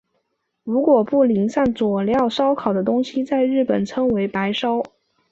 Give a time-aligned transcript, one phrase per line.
[0.63, 4.81] 如果不淋上佐料烧烤的东西在日本称为白烧。